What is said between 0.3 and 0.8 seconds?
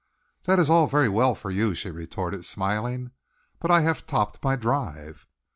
"That is